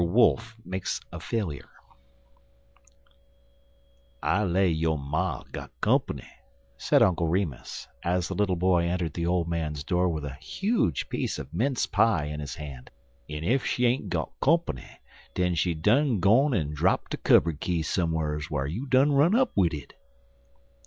[0.03, 1.69] WOLF MAKES A FAILURE
[4.23, 6.27] "I LAY yo' ma got comp'ny,"
[6.75, 11.07] said Uncle Remus, as the little boy entered the old man's door with a huge
[11.07, 12.89] piece of mince pie in his hand,
[13.29, 14.89] 'en ef she ain't got comp'ny,
[15.35, 19.51] den she done gone en drap de cubberd key som'ers whar you done run up
[19.55, 19.93] wid it."